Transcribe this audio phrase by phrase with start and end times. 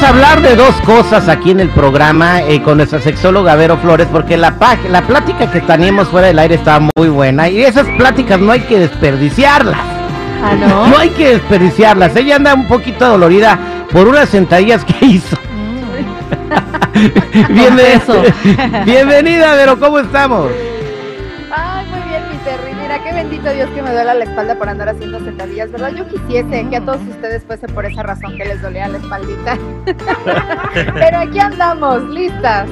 [0.00, 3.76] Vamos a hablar de dos cosas aquí en el programa eh, con nuestra sexóloga Vero
[3.76, 4.56] Flores, porque la,
[4.88, 8.60] la plática que teníamos fuera del aire estaba muy buena y esas pláticas no hay
[8.60, 9.78] que desperdiciarlas.
[10.42, 10.86] ¿Ah, no?
[10.86, 12.16] No hay que desperdiciarlas.
[12.16, 13.58] Ella anda un poquito dolorida
[13.92, 15.36] por unas sentadillas que hizo.
[15.36, 17.50] Mm.
[17.52, 20.50] Bienvenida, bienvenida, Vero, ¿cómo estamos?
[23.10, 25.92] Qué bendito Dios que me duela la espalda por andar haciendo sentadillas, ¿verdad?
[25.96, 29.58] Yo quisiese que a todos ustedes fuese por esa razón que les dolía la espaldita.
[30.74, 32.68] Pero aquí andamos, listas.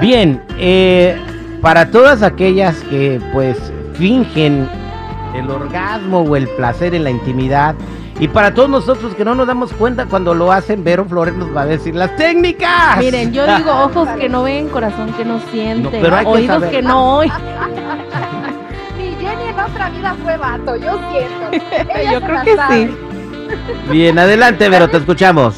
[0.00, 1.18] Bien, eh,
[1.62, 3.56] para todas aquellas que pues
[3.94, 4.68] fingen
[5.34, 7.74] el orgasmo o el placer en la intimidad,
[8.18, 11.56] y para todos nosotros que no nos damos cuenta cuando lo hacen, Vero Flores nos
[11.56, 12.98] va a decir las técnicas.
[12.98, 16.56] Miren, yo digo ojos que no ven, corazón que no siente, pero hay que oídos
[16.56, 16.70] saber.
[16.70, 17.32] que no oyen.
[19.72, 21.66] Otra vida fue vato, yo siento.
[21.94, 22.86] Ella Yo creo que sabe.
[22.86, 22.96] sí.
[23.90, 25.56] Bien, adelante, Vero, te escuchamos.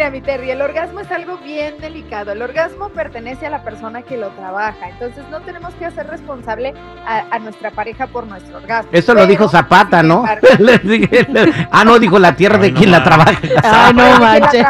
[0.00, 2.32] Mira, mi Terry, el orgasmo es algo bien delicado.
[2.32, 4.88] El orgasmo pertenece a la persona que lo trabaja.
[4.88, 6.72] Entonces, no tenemos que hacer responsable
[7.06, 8.88] a, a nuestra pareja por nuestro orgasmo.
[8.94, 10.24] Eso lo Pero, dijo Zapata, ¿no?
[11.70, 13.06] ah, no, dijo la tierra de Ay, no quien la más.
[13.08, 13.32] trabaja.
[13.62, 14.66] Ay, no la manches.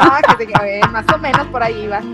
[0.64, 2.00] eh, más o menos por ahí va.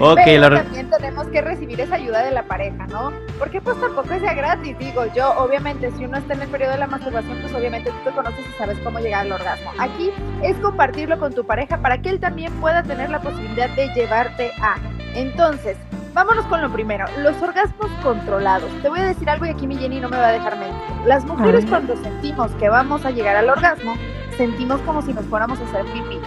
[0.00, 3.12] Ok, Pero la- también tenemos que recibir esa ayuda de la pareja, ¿no?
[3.38, 6.72] Porque pues tampoco es ya gratis, digo yo, obviamente si uno está en el periodo
[6.72, 9.70] de la masturbación, pues obviamente tú te conoces y sabes cómo llegar al orgasmo.
[9.78, 10.10] Aquí
[10.42, 14.50] es compartirlo con tu pareja para que él también pueda tener la posibilidad de llevarte
[14.58, 14.76] a.
[15.14, 15.76] Entonces,
[16.14, 18.70] vámonos con lo primero, los orgasmos controlados.
[18.80, 20.74] Te voy a decir algo y aquí mi Jenny no me va a dejar mentir.
[21.04, 23.94] Las mujeres cuando sentimos que vamos a llegar al orgasmo,
[24.38, 26.18] sentimos como si nos fuéramos a hacer pipí.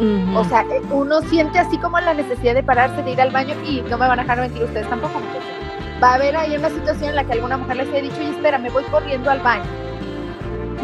[0.00, 0.36] Ujú.
[0.36, 3.54] O sea, eh, uno siente así como la necesidad de pararse, de ir al baño
[3.64, 6.02] y no me van a dejar mentir ustedes tampoco, muchachos.
[6.02, 8.30] Va a haber ahí una situación en la que alguna mujer les haya dicho, oye,
[8.30, 9.89] espera, me voy corriendo al baño.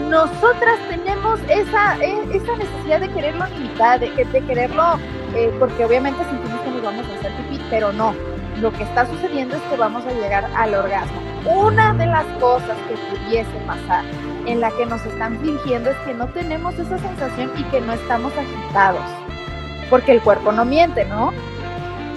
[0.09, 4.99] Nosotras tenemos esa, eh, esa necesidad de quererlo limitar, de, de quererlo,
[5.35, 8.15] eh, porque obviamente sentimos que nos vamos a hacer pipí, pero no.
[8.61, 11.21] Lo que está sucediendo es que vamos a llegar al orgasmo.
[11.45, 14.03] Una de las cosas que pudiese pasar
[14.47, 17.93] en la que nos están fingiendo es que no tenemos esa sensación y que no
[17.93, 19.03] estamos agitados.
[19.91, 21.33] Porque el cuerpo no miente, ¿no?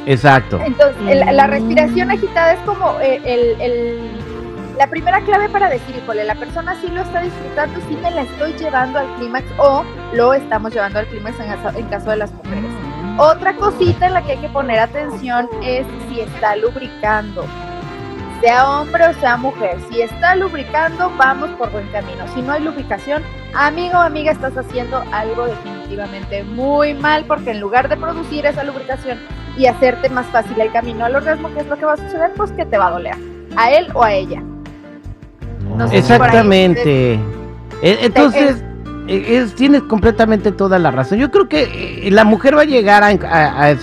[0.05, 0.59] Exacto.
[0.65, 1.51] Entonces, el- la Mm.
[1.51, 4.09] respiración agitada es como eh, el, el-
[4.79, 8.21] la primera clave para decir, híjole, la persona sí lo está disfrutando, sí me la
[8.21, 12.15] estoy llevando al clímax o lo estamos llevando al clímax en, caso- en caso de
[12.15, 12.71] las mujeres.
[13.17, 17.45] Otra cosita en la que hay que poner atención es si está lubricando.
[18.41, 22.23] Sea hombre o sea mujer, si está lubricando, vamos por buen camino.
[22.33, 23.21] Si no hay lubricación,
[23.53, 28.63] amigo o amiga, estás haciendo algo definitivamente muy mal porque en lugar de producir esa
[28.63, 29.19] lubricación
[29.57, 32.31] y hacerte más fácil el camino al orgasmo, ¿qué es lo que va a suceder?
[32.37, 33.15] Pues que te va a doler,
[33.57, 34.41] a él o a ella.
[35.79, 37.13] No sé si por ahí Exactamente.
[37.81, 38.57] Eh, Entonces,
[39.07, 41.17] es- tienes completamente toda la razón.
[41.17, 43.75] Yo creo que eh, la mujer va a llegar a, a- a-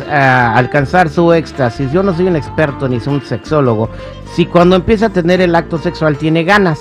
[0.52, 1.90] a alcanzar su éxtasis.
[1.92, 3.90] Yo no soy un experto ni soy un sexólogo.
[4.34, 6.78] Si cuando empieza a tener el acto sexual tiene ganas.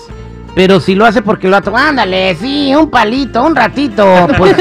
[0.56, 4.06] Pero si lo hace porque lo ha ándale, sí, un palito, un ratito,
[4.38, 4.56] pues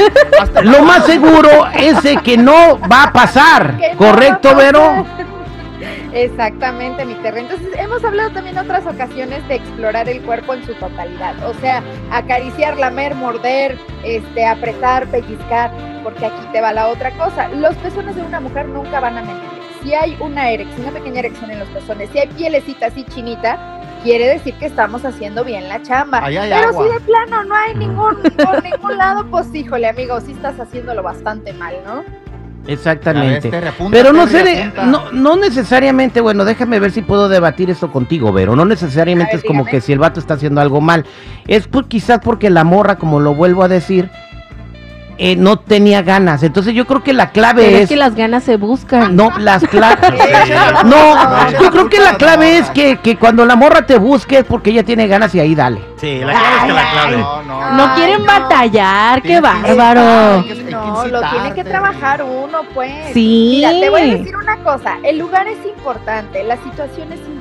[0.63, 3.77] lo más seguro es que no va a pasar.
[3.97, 5.05] ¿Correcto, Vero?
[6.15, 7.49] Exactamente, mi terreno.
[7.49, 11.35] Entonces, hemos hablado también otras ocasiones de explorar el cuerpo en su totalidad.
[11.45, 15.71] O sea, acariciar, lamer, morder, este, apretar, pellizcar,
[16.03, 17.49] porque aquí te va la otra cosa.
[17.49, 19.49] Los pezones de una mujer nunca van a mentir.
[19.83, 23.81] Si hay una erección, una pequeña erección en los pezones, si hay pielecita así chinita,
[24.01, 26.21] quiere decir que estamos haciendo bien la chamba.
[26.25, 26.85] Pero agua.
[26.85, 31.03] si de plano no hay ningún, por ningún lado, pues híjole, amigo, sí estás haciéndolo
[31.03, 32.24] bastante mal, ¿no?
[32.67, 33.51] Exactamente.
[33.91, 38.55] Pero no sé, no, no necesariamente, bueno, déjame ver si puedo debatir esto contigo, Vero.
[38.55, 39.71] No necesariamente ver, es como dígame.
[39.71, 41.05] que si el vato está haciendo algo mal.
[41.47, 44.09] Es por, quizás porque la morra, como lo vuelvo a decir,
[45.17, 46.43] eh, no tenía ganas.
[46.43, 47.83] Entonces yo creo que la clave Pero es...
[47.83, 49.15] es que las ganas se buscan.
[49.15, 49.97] No, las claves...
[50.85, 54.45] No, yo creo que la clave es que, que cuando la morra te busque es
[54.45, 55.81] porque ella tiene ganas y ahí dale.
[55.97, 57.17] Sí, la clave es que la clave.
[57.75, 58.25] No, quieren no.
[58.25, 60.43] batallar, qué Tienes que bárbaro.
[60.45, 62.91] Que- No, lo tiene que trabajar uno, pues.
[63.13, 63.55] Sí.
[63.57, 67.34] Mira, te voy a decir una cosa, el lugar es importante, la situación es importante,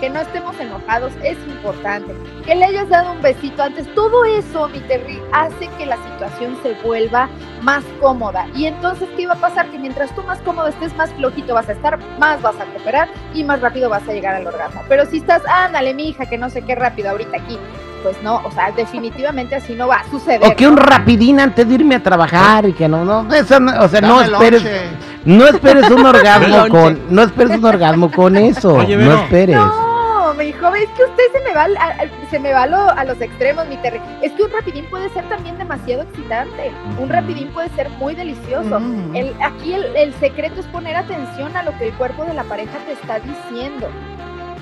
[0.00, 2.14] que no estemos enojados es importante,
[2.46, 6.56] que le hayas dado un besito antes, todo eso, mi Terry, hace que la situación
[6.62, 7.28] se vuelva
[7.62, 8.46] más cómoda.
[8.54, 9.70] Y entonces, ¿qué va a pasar?
[9.70, 13.08] Que mientras tú más cómodo estés, más flojito vas a estar, más vas a cooperar
[13.34, 14.82] y más rápido vas a llegar al orgasmo.
[14.88, 17.58] Pero si estás, ándale, mi hija, que no sé qué rápido ahorita aquí,
[18.04, 20.40] pues no, o sea, definitivamente así no va a suceder.
[20.44, 20.82] O que un ¿no?
[20.82, 24.20] rapidín antes de irme a trabajar y que no, no, eso no, o sea, no
[24.20, 24.82] esperes, lonche.
[25.24, 29.56] no esperes un orgasmo con, no esperes un orgasmo con eso, Oye, no esperes.
[29.56, 32.62] No, mi joven es que usted se me va, al- a, a- se me va
[32.64, 34.00] a, lo- a los extremos, mi Terry.
[34.20, 36.72] Es que un rapidín puede ser también demasiado excitante.
[36.98, 38.80] Un rapidín puede ser muy delicioso.
[38.80, 39.16] Mm.
[39.16, 42.44] El, aquí el, el secreto es poner atención a lo que el cuerpo de la
[42.44, 43.88] pareja te está diciendo.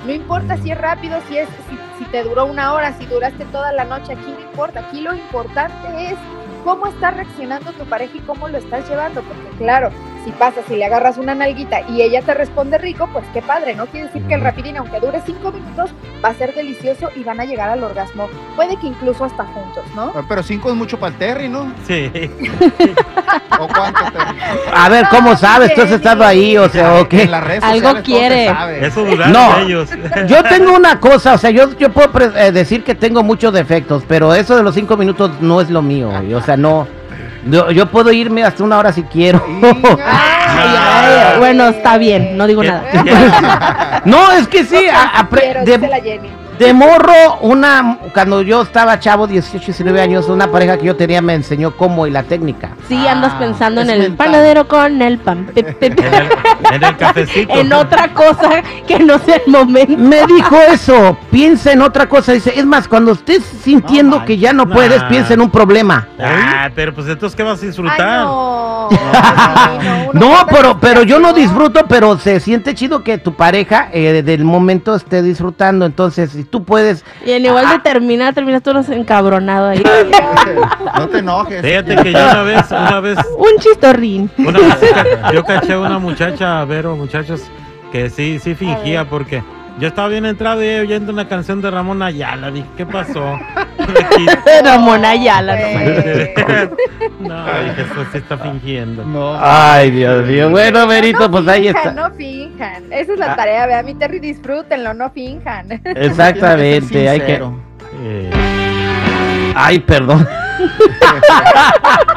[0.06, 3.44] No importa si es rápido, si es si, si te duró una hora, si duraste
[3.46, 4.80] toda la noche, aquí no importa.
[4.80, 6.16] Aquí lo importante es
[6.64, 9.22] cómo está reaccionando tu pareja y cómo lo estás llevando.
[9.22, 9.90] Porque claro,
[10.24, 13.74] si pasa, si le agarras una nalguita y ella te responde rico, pues qué padre.
[13.74, 15.90] No quiere decir que el rapidín, aunque dure cinco minutos,
[16.24, 18.28] va a ser delicioso y van a llegar al orgasmo.
[18.56, 20.12] Puede que incluso hasta juntos, ¿no?
[20.14, 21.72] Ah, Pero cinco es mucho para el Terry, ¿no?
[21.86, 22.10] Sí.
[23.58, 24.38] ¿O cuánto, Terry?
[24.74, 25.74] A ver, ¿cómo sabes?
[25.74, 27.22] ¿Tú has estado ahí o sea, o qué?
[27.22, 28.46] En las redes Algo sociales quiere.
[28.48, 28.86] sabe.
[28.86, 29.58] Eso dudaron No.
[29.58, 29.90] ellos.
[30.28, 34.04] Yo tengo una cosa, o sea, yo, yo puedo eh, decir que tengo muchos defectos,
[34.06, 36.86] pero eso de los cinco minutos no es lo mío, o sea, no.
[37.44, 39.44] Yo, yo puedo irme hasta una hora si quiero.
[40.04, 42.84] Ay, bueno, está bien, no digo ¿Qué- nada.
[42.92, 46.28] qué- No, es que sí, a- a pre- Quiero, de, dice la Jenny.
[46.62, 51.20] De morro, una, cuando yo estaba chavo, 18, 19 años, una pareja que yo tenía
[51.20, 52.70] me enseñó cómo y la técnica.
[52.88, 54.17] Sí, andas Ah, pensando en el mental.
[54.26, 55.47] panadero con el pan.
[55.55, 56.29] pe- pe- pe- En el,
[56.75, 57.55] en el cafecito.
[57.55, 59.97] en otra cosa que no sea el momento.
[59.99, 64.38] Me dijo eso, piensa en otra cosa, dice, es más, cuando estés sintiendo No que
[64.38, 66.06] ya no puedes, piensa en un problema.
[66.20, 68.26] Ah, pero pues entonces, ¿qué vas a Ay, disfrutar?
[70.12, 70.32] no.
[70.50, 74.94] Pero, pero yo no disfruto, pero se siente chido que tu pareja eh, del momento
[74.94, 75.86] esté disfrutando.
[75.86, 79.82] Entonces, si tú puedes, Y en igual de terminar, terminas tú encabronado ahí.
[80.96, 81.62] No te enojes.
[81.62, 84.30] Fíjate que yo una vez, una vez, Un chistorrín.
[84.38, 87.42] una vez ca- yo caché a una muchacha, Vero, muchachos,
[87.90, 89.42] que sí, sí fingía porque
[89.78, 92.50] yo estaba bien entrado y oyendo una canción de Ramón Ayala.
[92.50, 93.38] Dije, ¿qué pasó?
[94.64, 95.62] Ramón Ayala, no
[97.28, 99.04] no, dije, esto sí está fingiendo.
[99.04, 99.36] No.
[99.40, 101.92] ay Dios mío, bueno, Verito, no pues ahí está.
[101.92, 102.92] No finjan.
[102.92, 103.36] Esa es la Ah.
[103.36, 105.80] tarea, vea, mi Terry, disfrútenlo, no finjan.
[105.84, 107.42] Exactamente, hay que,
[108.04, 108.30] Eh,
[109.56, 110.26] ay, perdón.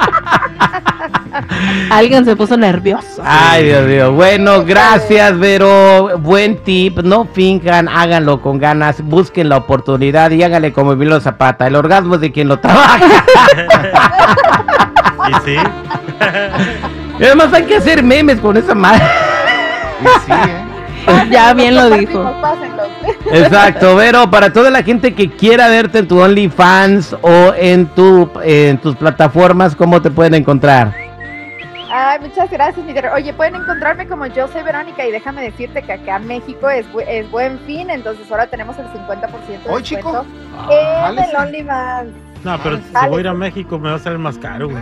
[1.90, 3.22] Alguien se puso nervioso.
[3.24, 4.12] Ay, Dios mío.
[4.14, 6.18] Bueno, gracias, Vero.
[6.20, 7.00] Buen tip.
[7.00, 9.02] No finjan, háganlo con ganas.
[9.02, 11.68] Busquen la oportunidad y háganle como Emilio Zapata.
[11.68, 13.00] El orgasmo es de quien lo trabaja.
[15.30, 15.58] y sí,
[17.20, 19.04] Y además hay que hacer memes con esa madre.
[20.02, 20.66] Y sí, ¿eh?
[21.30, 22.34] Ya bien lo dijo.
[23.32, 28.30] Exacto, Vero, para toda la gente que quiera verte en tu OnlyFans o en tu
[28.44, 31.05] en tus plataformas, ¿cómo te pueden encontrar?
[31.98, 32.94] Ay, muchas gracias, mi.
[33.14, 36.86] Oye, pueden encontrarme como yo soy Verónica y déjame decirte que acá en México es,
[36.92, 40.26] bu- es buen fin, entonces ahora tenemos el 50% de Hoy, descuento
[40.58, 42.12] Ah, en el OnlyFans.
[42.46, 44.82] No, pero si voy a ir a México me va a salir más caro, güey.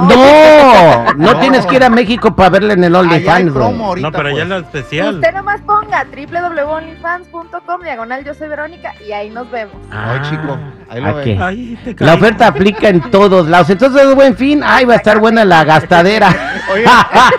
[0.00, 1.38] No, no No.
[1.40, 3.52] tienes que ir a México para verle en el OnlyFans.
[3.52, 3.64] güey.
[3.80, 4.48] ahorita, No, pero ya es pues.
[4.48, 5.14] la especial.
[5.16, 9.74] Usted nomás ponga www.onlyfans.com diagonal yo soy Verónica y ahí nos vemos.
[9.90, 11.24] Ay, chico, ahí lo ¿A ven.
[11.24, 11.38] qué?
[11.42, 13.70] Ay, te La oferta aplica en todos lados.
[13.70, 14.62] Entonces, buen fin.
[14.64, 16.28] Ay, va a estar buena la gastadera.
[16.72, 16.84] Oye,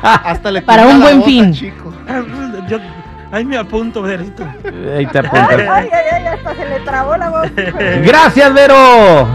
[0.01, 1.53] hasta le Para un buen fin.
[1.53, 1.91] chico.
[2.67, 2.77] Yo,
[3.31, 4.43] ahí me apunto, Verito.
[4.95, 5.59] Ahí te Ay, apuntas.
[5.59, 7.47] ay, ay, ay, hasta se le trabó la voz.
[8.03, 9.27] Gracias, Vero.